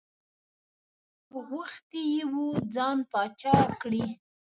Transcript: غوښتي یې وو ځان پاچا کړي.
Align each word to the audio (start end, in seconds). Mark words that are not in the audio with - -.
غوښتي 1.47 2.01
یې 2.13 2.23
وو 2.33 2.47
ځان 2.73 2.97
پاچا 3.11 3.55
کړي. 3.81 4.05